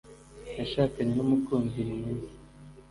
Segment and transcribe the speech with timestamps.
[0.57, 2.29] yashakanye numukunzi mwiza